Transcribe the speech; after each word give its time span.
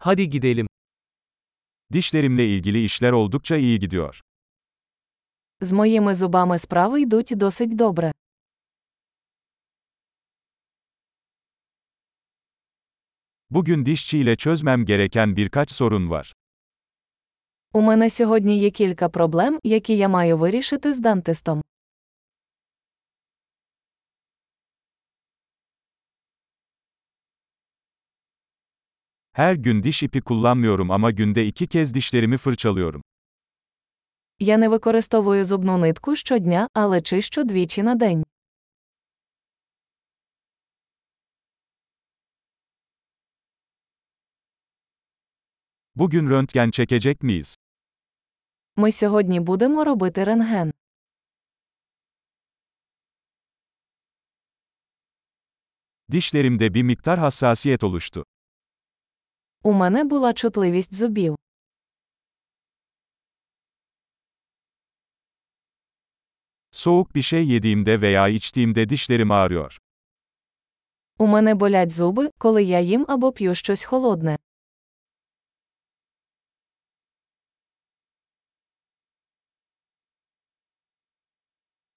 Hadi 0.00 0.30
gidelim. 0.30 0.66
Dişlerimle 1.92 2.46
ilgili 2.48 2.84
işler 2.84 3.12
oldukça 3.12 3.56
iyi 3.56 3.78
gidiyor. 3.78 4.20
З 5.60 5.72
моїми 5.72 6.14
зубами 6.14 6.58
справи 6.58 7.00
йдуть 7.00 7.38
досить 7.38 7.76
добре. 7.76 8.12
Bugün 13.50 13.86
dişçiyle 13.86 14.36
çözmem 14.36 14.84
gereken 14.84 15.36
birkaç 15.36 15.70
sorun 15.70 16.10
var. 16.10 16.32
У 17.72 17.80
мене 17.82 18.10
сьогодні 18.10 18.58
є 18.58 18.70
кілька 18.70 19.08
проблем, 19.08 19.58
які 19.64 19.96
я 19.96 20.08
маю 20.08 20.38
вирішити 20.38 20.92
з 20.92 20.98
дантистом. 21.00 21.62
Her 29.37 29.55
gün 29.55 29.83
diş 29.83 30.03
ipi 30.03 30.21
kullanmıyorum 30.21 30.91
ama 30.91 31.11
günde 31.11 31.45
iki 31.45 31.67
kez 31.67 31.93
dişlerimi 31.93 32.37
fırçalıyorum. 32.37 33.01
Я 34.39 34.57
не 34.57 34.67
використовую 34.69 35.45
зубну 35.45 35.77
нитку 35.77 36.15
щодня, 36.15 36.67
але 36.73 37.01
чищу 37.01 37.43
двічі 37.43 37.83
на 37.83 37.95
день. 37.95 38.23
Bugün 45.95 46.29
röntgen 46.29 46.71
çekecek 46.71 47.23
miyiz? 47.23 47.55
Ми 48.77 48.91
сьогодні 48.91 49.39
будемо 49.39 49.83
робити 49.85 50.23
рентген. 50.25 50.73
Dişlerimde 56.11 56.73
bir 56.73 56.83
miktar 56.83 57.19
hassasiyet 57.19 57.83
oluştu. 57.83 58.25
У 59.62 59.72
мене 59.72 60.04
була 60.04 60.32
чутливість 60.32 60.94
зубів. 60.94 61.36
Soğuk 66.70 67.14
bir 67.14 67.22
şey 67.22 67.48
yediğimde 67.48 68.00
veya 68.00 68.28
içtiğimde 68.28 68.88
dişlerim 68.88 69.30
ağrıyor. 69.30 69.78
У 71.18 71.26
мене 71.26 71.54
болять 71.60 71.90
зуби, 71.92 72.30
коли 72.38 72.62
я 72.62 72.80
їм 72.80 73.04
або 73.08 73.32
п'ю 73.32 73.54
щось 73.54 73.84
холодне. 73.84 74.38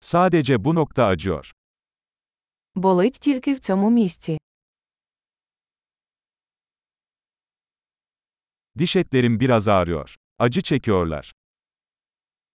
Sadece 0.00 0.64
bu 0.64 0.74
nokta 0.74 1.06
acıyor. 1.06 1.52
Болить 2.74 3.20
тільки 3.20 3.54
в 3.54 3.58
цьому 3.58 3.90
місці. 3.90 4.38
Diş 8.77 8.95
etlerim 8.95 9.39
biraz 9.39 9.67
ağrıyor. 9.67 10.15
Acı 10.39 10.61
çekiyorlar. 10.61 11.31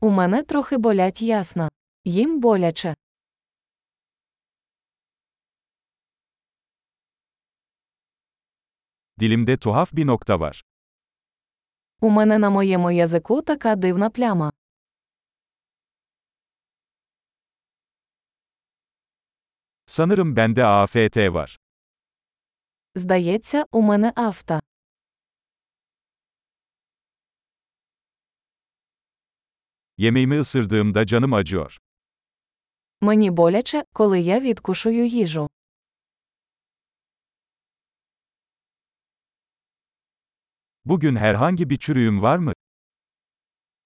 У 0.00 0.10
мене 0.10 0.42
трохи 0.44 0.77
болять 0.77 1.22
ясна. 1.22 1.68
Їм 2.05 2.41
боляче. 2.42 2.94
Dilimde 9.20 9.56
tuhaf 9.56 9.92
bir 9.92 10.06
nokta 10.06 10.41
var. 10.41 10.64
У 12.00 12.10
мене 12.10 12.38
на 12.38 12.50
моєму 12.50 12.91
язику 12.91 13.42
така 13.42 13.77
дивна 13.77 14.10
пляма. 14.10 14.52
Sanırım 19.86 20.36
bende 20.36 20.64
AFT 20.64 21.16
var. 21.32 21.58
Здається, 22.94 23.64
у 23.70 23.82
мене 23.82 24.12
авто. 24.16 24.60
Yemeğimi 29.97 30.39
ısırdığımda 30.39 31.05
canım 31.05 31.33
acıyor. 31.33 31.77
Мені 33.01 33.31
боляче, 33.31 33.83
коли 33.93 34.19
я 34.19 34.39
відкушую 34.39 35.08
їжу. 35.08 35.47
Bugün 40.86 41.15
herhangi 41.15 41.69
bir 41.69 41.77
çürüğüm 41.77 42.21
var 42.21 42.37
mı? 42.37 42.53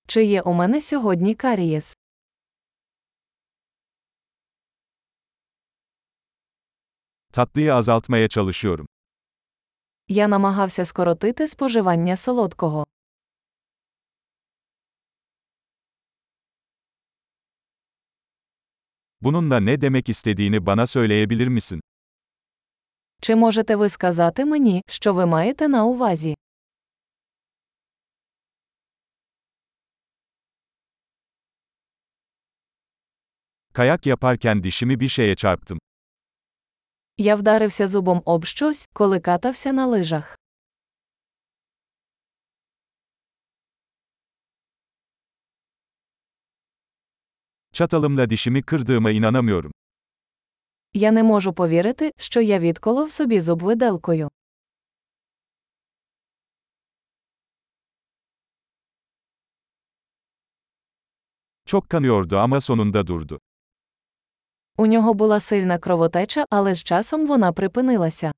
Чи 0.08 0.24
є 0.24 0.42
у 0.42 0.54
мене 0.54 0.82
сьогодні 0.82 1.36
карієс? 1.36 1.98
Tatlıyı 7.32 7.76
azaltmaya 7.76 8.28
çalışıyorum. 8.28 8.88
Я 10.08 10.28
намагався 10.28 10.86
скоротити 10.86 11.48
споживання 11.48 12.16
солодкого. 12.16 12.86
Bununla 19.21 19.61
ne 19.61 19.81
demek 19.81 20.09
istediğini 20.09 20.67
bana 20.67 20.87
söyleyebilir 20.87 21.49
misin? 21.49 21.81
Чи 23.21 23.37
можете 23.37 23.77
ви 23.77 23.89
сказати 23.89 24.45
мені, 24.45 24.83
що 24.89 25.15
ви 25.15 25.27
маєте 25.27 25.69
на 25.69 25.85
увазі? 25.85 26.35
Kayak 33.73 34.07
yaparken 34.07 34.63
dişimi 34.65 35.01
bir 35.01 35.09
şeye 35.09 35.35
çarptım. 35.37 35.79
Я 37.19 37.37
вдарився 37.37 37.87
зубом 37.87 38.23
об 38.25 38.45
щось, 38.45 38.87
коли 38.93 39.21
катався 39.21 39.73
на 39.73 39.87
лижах. 39.87 40.37
Çatalımla 47.74 48.30
dişimi 48.30 48.62
kırdığıma 48.64 49.12
inanamıyorum. 49.12 49.72
Я 50.94 51.12
не 51.12 51.24
можу 51.24 51.54
повірити, 51.54 52.12
що 52.18 52.42
я 52.42 52.60
відколов 52.60 53.12
собі 53.12 53.40
зуб 53.42 53.64
виделкою. 53.64 54.30
Çok 61.66 61.90
kanıyordu 61.90 62.38
ama 62.38 62.62
sonunda 62.62 63.08
durdu. 63.08 63.40
У 64.78 64.86
нього 64.86 65.14
була 65.14 65.40
сильна 65.40 65.78
кровотеча, 65.78 66.46
але 66.50 66.76
з 66.76 66.84
часом 66.84 67.28
вона 67.28 67.52
припинилася. 67.54 68.31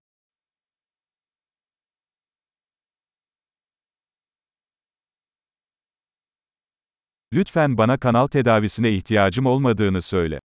Lütfen 7.32 7.78
bana 7.78 7.98
kanal 7.98 8.26
tedavisine 8.26 8.90
ihtiyacım 8.90 9.46
olmadığını 9.46 10.02
söyle. 10.02 10.40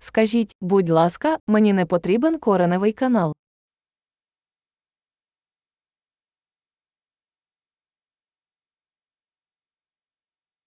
Скажіть, 0.00 0.52
будь 0.60 0.88
ласка, 0.88 1.38
мені 1.46 1.72
не 1.72 1.86
потрібен 1.86 2.38
кореневий 2.38 2.92
канал. 2.92 3.34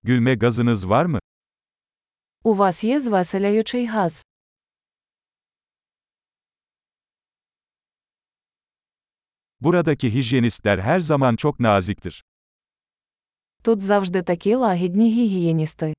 Gülme 0.04 0.36
gazınız 0.36 0.90
var 0.90 1.06
mı? 1.06 1.20
У 2.44 2.54
вас 2.54 2.84
є 2.84 3.00
звеселяючий 3.00 3.88
газ. 3.88 4.26
Buradaki 9.62 10.14
hijyenistler 10.14 10.80
her 10.80 11.00
zaman 11.00 11.36
çok 11.36 11.60
naziktir. 11.60 12.24
Тут 13.62 13.82
завжди 13.82 14.22
такі 14.22 14.56
лагідні 14.56 15.12
гігієністи. 15.12 15.94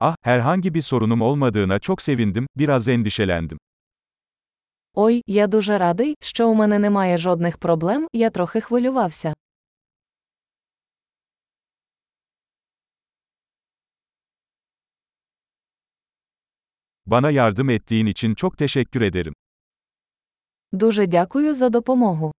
Ah, 0.00 0.16
herhangi 0.22 0.74
bir 0.74 0.82
sorunum 0.82 1.22
olmadığına 1.22 1.78
çok 1.78 2.02
sevindim, 2.02 2.46
biraz 2.56 2.88
endişelendim. 2.88 3.58
Ой, 4.94 5.22
я 5.26 5.46
дуже 5.46 5.78
радий, 5.78 6.14
що 6.20 6.48
у 6.48 6.54
мене 6.54 6.78
немає 6.78 7.18
жодних 7.18 7.58
проблем, 7.58 8.08
я 8.12 8.30
трохи 8.30 8.60
хвилювався. 8.60 9.34
Bana 17.06 17.30
yardım 17.30 17.70
ettiğin 17.70 18.06
için 18.06 18.34
çok 18.34 18.58
teşekkür 18.58 19.00
ederim. 19.00 19.34
Дуже 20.71 21.07
дякую 21.07 21.53
за 21.53 21.69
допомогу. 21.69 22.31